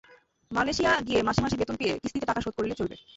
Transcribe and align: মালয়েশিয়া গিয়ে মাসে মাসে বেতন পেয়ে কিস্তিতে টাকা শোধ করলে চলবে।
মালয়েশিয়া 0.51 0.91
গিয়ে 1.07 1.21
মাসে 1.27 1.41
মাসে 1.41 1.55
বেতন 1.59 1.75
পেয়ে 1.79 1.93
কিস্তিতে 2.01 2.27
টাকা 2.27 2.41
শোধ 2.41 2.53
করলে 2.55 2.75
চলবে। 2.79 2.95